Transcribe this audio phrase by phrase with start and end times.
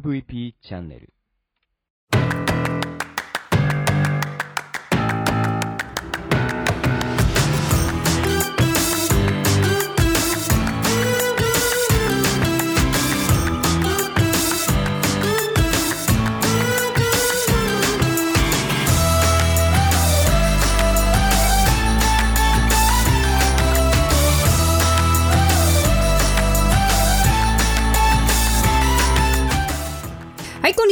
[0.00, 1.12] MVP チャンネル。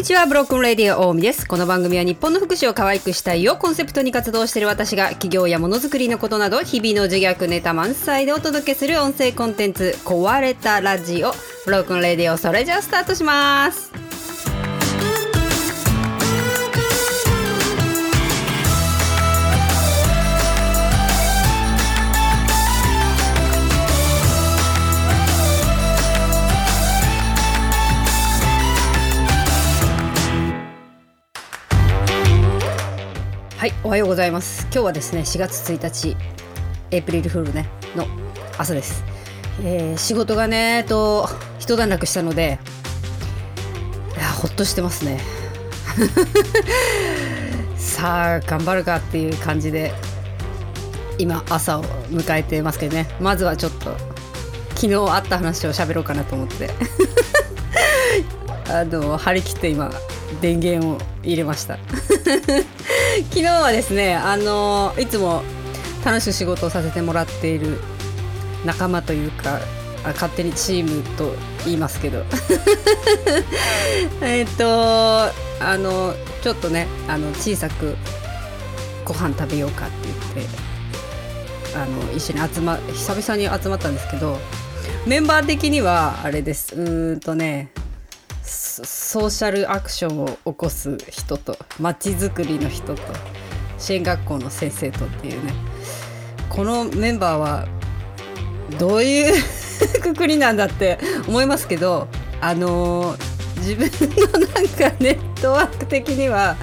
[0.01, 0.25] にちは。
[0.25, 1.47] ブロークンレディオ大海です。
[1.47, 11.33] この番組は日本の福祉を可愛くしたいをコンセプトに活動している私が企業やものづくりのことなど日々の自虐ネタ満載でお届けする音声コンテンツ壊れたラジオ
[11.67, 14.10] ブロークンレディオそれじゃあスタートします。
[33.61, 34.63] はい、おはようございます。
[34.73, 36.17] 今日はですね、4月1日、
[36.91, 38.07] エイプリルフールね、の
[38.57, 39.05] 朝です。
[39.63, 42.59] えー仕事がね、と、一段落したので、
[44.17, 45.21] いや、ほっとしてますね。
[47.77, 49.93] さあ、頑張るかっていう感じで、
[51.19, 53.95] 今、朝を迎えてますけどね、まずはちょっと、
[54.71, 56.71] 昨日あった話を喋ろうかなと思って、
[58.73, 59.93] あの、張り切って今、
[60.41, 61.79] 電源を入れました。
[63.25, 65.43] 昨日はですねあのいつも
[66.05, 67.79] 楽しく仕事をさせてもらっている
[68.65, 69.61] 仲間というか
[70.05, 72.25] 勝手にチームと言いますけど。
[74.23, 75.31] えっと
[75.63, 77.97] あのちょっとねあの小さく
[79.05, 79.95] ご飯食べようかって
[80.35, 84.39] 言ってあの一緒に集ま久々に集まったんですけど
[85.07, 86.75] メンバー的にはあれです。
[86.75, 87.71] うーんとね
[88.71, 93.03] ソーシャルアクションを起こす人とまちづくりの人と
[93.79, 95.53] 支援学校の先生とっていうね
[96.49, 97.69] このメンバーは
[98.79, 99.35] どういう
[100.03, 102.07] くくりなんだって思いますけど
[102.41, 103.17] あの
[103.57, 106.57] 自分のなんかネットワーク的には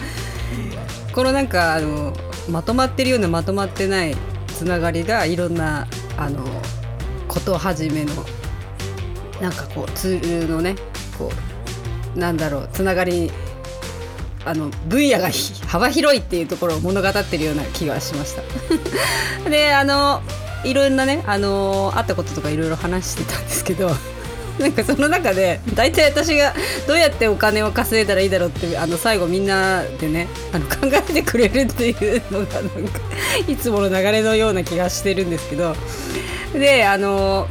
[1.14, 2.14] このなんかあの
[2.50, 4.16] まとまってるようなまとまってない
[4.48, 5.88] つながりがいろんな
[6.18, 6.44] あの
[7.28, 8.14] ことをはじめの
[9.42, 10.76] なんかこうツールのね
[11.18, 11.57] こう
[12.18, 13.32] なんだろうつながり
[14.44, 15.30] あの分野が
[15.68, 18.42] 幅広いっていうところを物語ってるような気がしました。
[19.50, 20.22] であの
[20.64, 23.92] いろんなねあのあったこととかいろいろ話してたんですけど
[24.58, 26.54] なんかその中で大体私が
[26.88, 33.00] どうやってお金を稼いだらいいだろうってあの最後みんなでねあの考えてくれるっていうのがなんか
[33.48, 35.76] いつもの流れのような気がしてるんですけど
[36.54, 37.48] であの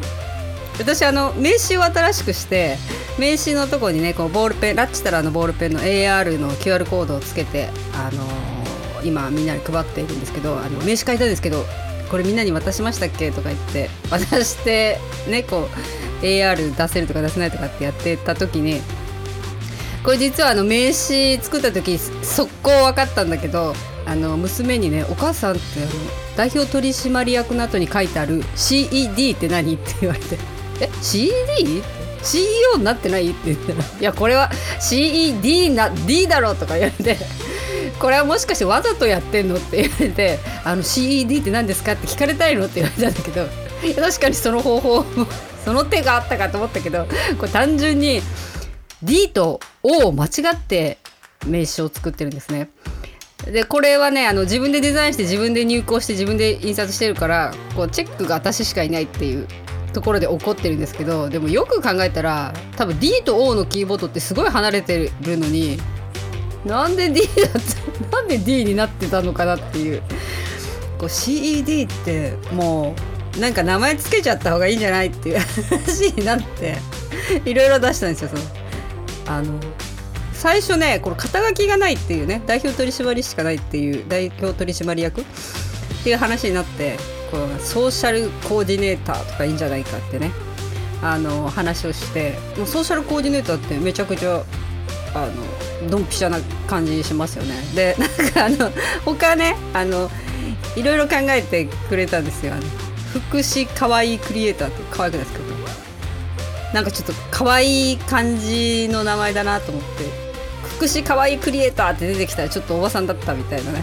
[0.78, 2.76] 私あの名刺を新しくして
[3.18, 8.22] 名刺のとこにねこうボールペンラッチタラのボールペンの AR の QR コードをつけて、あの
[9.04, 11.64] 今みんなに配っているんですけどあの名刺書いたんですけど
[12.10, 13.30] これみんなに渡しましたっけ？
[13.30, 14.98] とか言って渡して
[15.28, 15.68] ねこ
[16.22, 18.80] う AR 出せるとか出せないとかってやってた時に
[20.04, 23.74] これ実はあの名刺作った時速攻分かったんだけど
[24.06, 25.90] あの娘にね「お母さんってあの
[26.36, 30.38] 代表取締役の後に書いてある CED って何?」って言われて
[30.80, 31.82] 「え CD?」
[32.22, 33.30] CEO になってない？
[33.30, 34.50] って言ったら「いやこれは
[34.80, 37.16] CED な D だろ」とか言われて
[38.00, 42.66] 「これはもしかしてわざとやってんの?」って言われて「あの CED って何ですか?」って聞かれたいの？
[42.66, 43.46] って言われたんだけど
[44.02, 45.04] 確かにその方法
[45.64, 47.06] その手があったかと思ったけど
[47.38, 48.22] これ単純に
[49.02, 50.98] D と O を間違って
[51.46, 52.70] 名刺を作ってるんですね。
[53.44, 59.46] でこれはねあの自分でデザインして自分で入稿して自分で印刷してるからこうチェックが私しかいないっていう
[59.96, 65.78] ところで起こってるんですけどでもよく考えたら多分 D と O のキーボードってすごい離れてるのに
[66.66, 70.02] なんで D だったなんで D になってたのかなっていう。
[70.98, 72.94] こう CED っても
[73.36, 75.38] うなんか名前つけちゃった方がいいんじゃないっていう
[75.68, 76.78] 話になって
[77.44, 78.42] いろいろ出したんですよその。
[79.26, 79.60] あの
[80.32, 85.24] 最初ねこの肩書きがないっていうね代表取締りしかないっていう代表取締役っ
[86.04, 86.96] ていう話になって
[87.30, 90.30] こうソーシャルコーディネーターとかいいんじゃないかってね。
[91.02, 94.42] あの話をしてもうソーシャルコーディネーターってめちゃくちゃ
[95.14, 97.54] あのドンピシャな感じしますよね。
[97.74, 98.72] で なんかあの
[99.04, 100.10] 他ねあの
[100.74, 102.62] いろいろ考えてくれたんですよあの
[103.12, 105.40] 福祉かわいいクリエイターって可愛くないですか？
[106.74, 110.25] なんかちょっと可愛い感じの名前だなと思って。
[110.76, 113.82] 福祉かわいいクリエイターって出てきたらちょっとおばさんだったみたいなね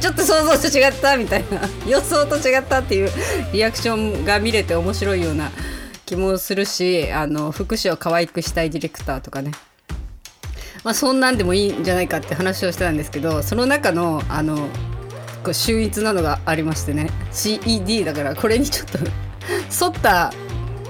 [0.00, 3.10] ちょっと想像と違ったみたいな予想と違ったっていう
[3.52, 5.52] リアクションが見れて面白いような
[6.04, 9.52] 気もするしあの福祉を可愛くしたいディレクターとかね
[10.82, 14.68] まあ、そんなんでもいいんじゃないかって話をしてたんですけどその中のあの
[15.42, 20.30] こう秀逸なのがありましてね CED だからこれにちょっと沿った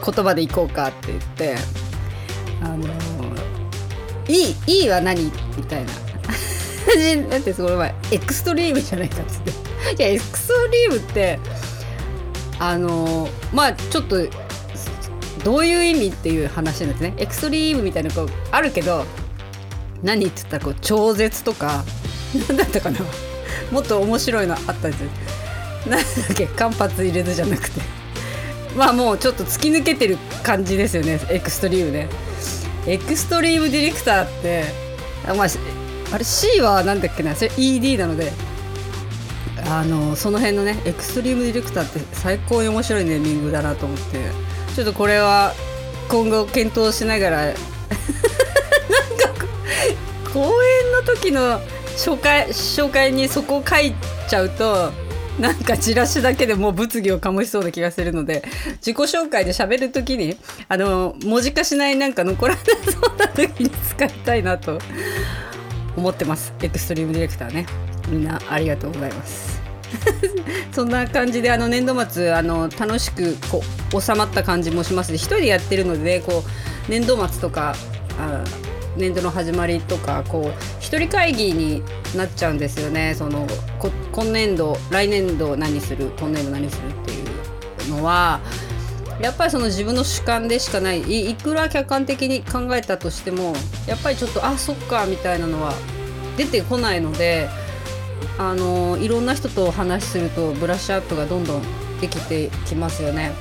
[0.05, 1.57] 言葉でいこうかって言って
[2.61, 2.89] あの
[4.29, 5.25] 「いいいいは何?」
[5.57, 5.93] みたいな。
[7.31, 9.51] だってその前エクストリームじゃないかっつって。
[10.03, 11.39] いやエクストリームって
[12.59, 14.19] あのまあちょっと
[15.45, 17.15] どういう意味っていう話なんですね。
[17.19, 19.05] エクストリームみたいなこうあるけど
[20.03, 21.85] 何って言ったらこう超絶とか
[22.49, 22.99] 何だったかな。
[23.71, 25.09] もっと面白いのあったんですよ。
[25.87, 27.81] なんだっけ間髪入れずじゃなくて。
[28.77, 32.09] まあもうちょっと突き抜けてる感じですよねエクストリームね。
[32.87, 34.65] エクストリームディレクターって
[35.27, 35.47] あまあ
[36.13, 38.33] あれ C は何だっけなそれ ED なので
[39.67, 44.19] あのその辺のねエクストリームディレクターって最高に面白いネーミングだなと思って
[44.75, 45.55] ちょっとこれは
[46.09, 47.61] 今後検討しながら なんか
[50.33, 51.61] 公演の時の
[51.97, 53.95] 紹介紹介にそこを書い
[54.29, 54.93] ちゃうと
[55.39, 58.45] なんかチラシだけでもう物議を醸しそうな気がするので
[58.77, 60.37] 自己紹介で喋る時に
[60.69, 64.79] あの文字化しないなんか残らなそうな時に使いたいなと
[65.97, 66.53] 思ってます。
[66.61, 67.67] エクストリームディレクターね。
[68.09, 69.61] みんなありがとうございます。
[70.73, 73.63] そんな感じであの年度末あの楽しくこ
[73.95, 77.75] う収まった感じもします一人でやってるので、こう年度末とか
[78.19, 78.45] あ
[78.97, 81.83] 年度の始まりとかこう一人会議に
[82.17, 83.15] なっちゃうんですよね。
[83.17, 83.47] その
[84.15, 88.41] 今年度来年度何する今年度何するっていうのは
[89.21, 93.55] やっぱりその自分の主観でしかないいいくら客観的に考えたとしても
[93.89, 95.75] やっぱりちょっとあそっかみたいなのは
[96.37, 97.49] 出てこないので
[98.39, 101.63] あのいろんな人とお話しするとブラッシュアップがどんどん
[102.01, 103.33] できてきますよね。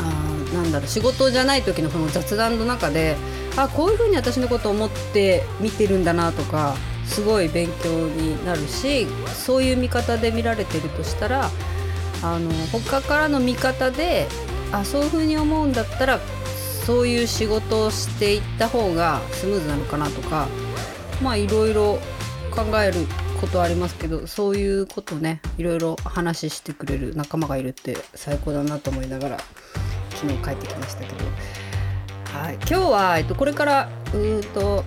[0.00, 3.16] あなんだろう仕事じゃない時のこの雑談の中で
[3.56, 6.74] あこういうふうに私のことを思って見てるんだなとか
[7.06, 11.50] すごい勉強になるしそういう見方で見られてるとしたら
[12.22, 14.26] あの他からの見方で
[14.72, 16.18] あそういうふうに思うんだったら
[16.86, 20.48] そういう仕事をしていった方がスムーズなのかなとか
[21.22, 21.98] まあいろいろ
[22.50, 23.06] 考える
[23.40, 29.38] ことはありますけどそういうことねいろいろ話してくれる仲間がいるって最高だなと思いながら
[30.10, 31.24] 昨日帰ってきましたけど、
[32.38, 34.84] はい、今日は、えっと、これからうんと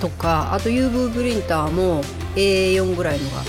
[0.00, 2.04] とかあと UV プリンターも
[2.36, 3.42] A4 ぐらいのが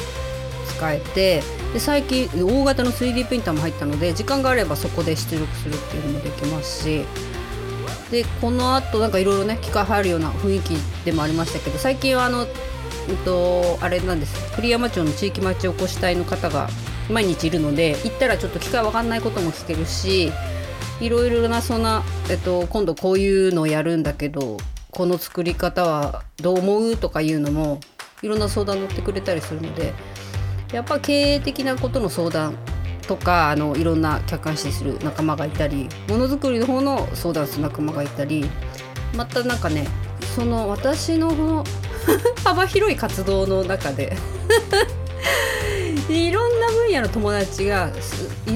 [0.66, 7.06] 使えてで最近大型の 3D プリンターも入ったので時間があればそこで出力するっていうのもできますし。
[8.10, 10.70] でこのあとなんかいろいろね機械入るような雰囲気
[11.06, 12.50] でもありましたけど最近はあの、え
[13.14, 14.52] っと、あれなんです。
[14.56, 16.68] 栗山町の地域町おこし隊の方が
[17.10, 20.32] 毎日いるので行ったらちょっと機械わかんないことも聞けるし
[21.02, 24.58] いろいろなそんな、えっと、今度こういうのをやるんだけど
[24.92, 27.80] この作り方はどう思うとかいうのも
[28.22, 29.94] いろんな相談乗ってくれたりするので
[30.74, 32.56] やっぱ経営的なことの相談
[33.08, 38.46] とかあのいろんな客観視する仲間がいたりものづくりの方の相談する仲間がいたり
[39.16, 39.88] またなんかね
[40.36, 41.64] その私の
[42.44, 44.16] 幅広い活動の中で
[46.10, 46.59] いろんな
[46.90, 47.92] 分野の友達が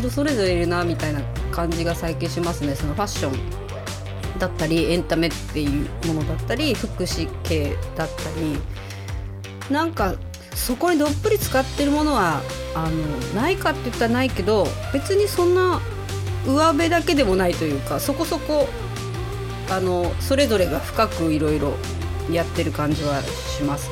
[0.10, 1.22] それぞれいるなみたいな
[1.52, 2.74] 感じが最近しますね。
[2.76, 8.58] そのファッションだったりエンタメっていうものだったり福祉系だったり。
[9.70, 10.16] なんか
[10.56, 12.42] そこにどっぷり使ってるものは
[12.76, 15.80] あのないかって言ったらないけど別にそんな
[16.46, 18.68] 上辺だけでもないというかそこそこ
[19.70, 21.74] あのそれぞれが深くいろいろ
[22.32, 23.92] やってる感じはします。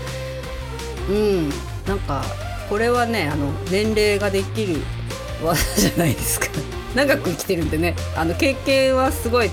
[1.10, 1.50] うん。
[1.88, 2.24] なんか
[2.72, 4.78] これはねあの年齢ができる
[5.44, 6.48] 技じゃないですか。
[6.96, 7.96] 長く生きてるんでね。
[8.16, 9.52] あの経験はすごい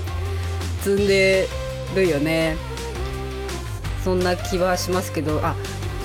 [0.83, 1.49] 積んで
[1.93, 2.55] るよね。
[4.05, 5.41] そんな気はしますけど。
[5.43, 5.53] あ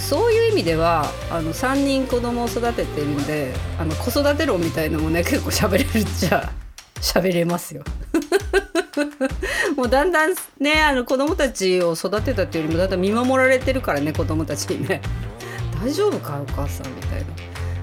[0.00, 6.50] そういう意味ではあの3人子供を育ててるんであの子育て論みたいのもね結構喋れるっちゃ
[7.00, 7.84] 喋れますよ。
[9.76, 15.00] もうだんだんねあの子供たちを育てたっていうよりもだんだん見守られてるからね子供たちにね。
[15.84, 17.26] 大丈夫かお母さんみたいな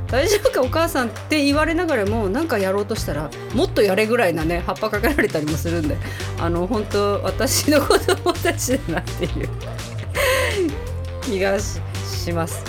[0.08, 5.96] 大丈夫かお母さんって言われながらもなんかやろうとしたらもっとやれぐらいなね葉っぱかけられたりもするんで
[6.40, 9.50] あの本当私の子供たちだなっていう
[11.22, 11.80] 気がし
[12.34, 12.64] ます。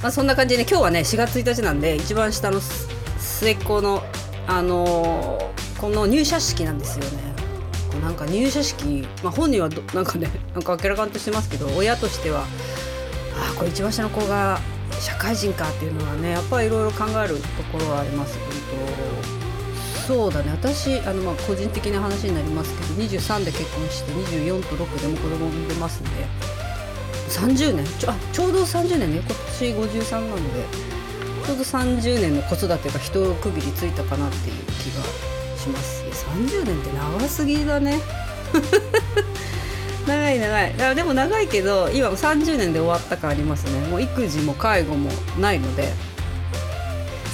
[0.00, 2.60] まあ、そんな感じで、ね、今日はね4月1日なんで一番下の
[3.18, 4.02] 末っ子の
[4.46, 7.34] あのー、この入社式なんですよね。
[8.02, 12.44] なんか入社式、まあ、本人はなんかねなんか明らかんとしてますけど親としては
[13.50, 14.60] あこれ一番下の子が
[15.00, 18.48] 社会人かっていうのはねやっぱりいろいろ考えるところはあります本
[19.28, 20.04] 当。
[20.04, 20.50] そうだね。
[20.50, 26.10] 私あのまあ個人的な話になりますけど23で結婚して24と6でも子供産んでますんで。
[27.30, 27.86] 30年。
[27.98, 29.16] ちょあちょうど30年ね。
[29.16, 29.64] 今年
[29.98, 30.94] 53なんで。
[31.46, 35.02] ちょうど30年の子育てが一区切りついたかなっていう気が
[35.58, 36.04] します。
[36.30, 38.00] 30年って長すぎだね。
[40.06, 40.76] 長い長い。
[40.76, 43.86] だでも長いけど今も30年で終わった感ありますね。
[43.88, 45.92] もう育児も介護もないので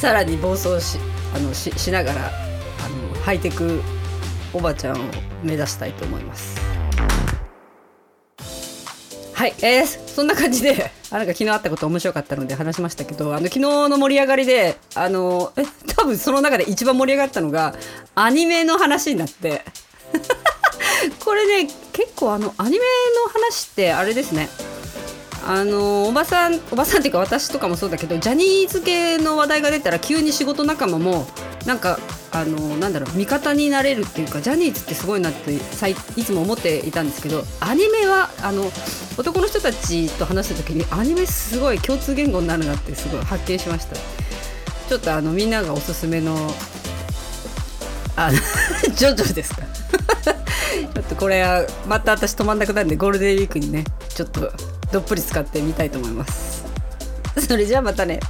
[0.00, 0.98] さらに暴走し
[1.34, 3.80] あのししながらあのハイテク
[4.52, 5.04] おばちゃんを
[5.42, 6.60] 目指したいと思います。
[9.34, 15.62] はい、えー、そんな感じであなんか昨日あったこと面白かったので話しましたけどあの昨日の盛り上がりであのえ
[15.96, 17.74] 多分その中で一番盛り上がったのが
[18.14, 19.64] アニメの話になって。
[21.24, 22.82] これね結構あのアニメの
[23.30, 24.48] 話ってあれですね。
[25.46, 31.26] あのおばさんおばさんっていうか私とかもそうだけどジャニーズ系の話題が出たら急に仕事仲間も
[31.66, 31.98] なんか
[32.30, 35.60] あのなんだろう味方になれるっていうかジャニーズってすごいなってい
[36.24, 38.70] つも思っていたんですけどアニメはあの
[39.18, 43.96] 男の人たちと話した時にアニメすごい共通言語になるなってすごい発見しました。
[43.96, 46.36] ちょっとあのみんながおすすめの
[48.16, 48.38] あの
[48.94, 49.62] ジョジョですか？
[51.10, 54.52] とこれはまた私止まんなくなるんでゴールデンウィークにねちょっと
[54.92, 56.64] どっぷり使ってみたいと思います。
[57.38, 58.20] それじゃあまたね。